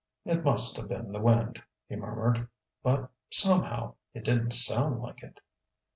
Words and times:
"It 0.25 0.43
must 0.43 0.77
have 0.77 0.87
been 0.87 1.11
the 1.11 1.19
wind," 1.19 1.61
he 1.87 1.95
murmured. 1.95 2.47
"But, 2.81 3.11
somehow, 3.29 3.97
it 4.15 4.23
didn't 4.23 4.49
sound 4.49 4.99
like 4.99 5.21
it." 5.21 5.39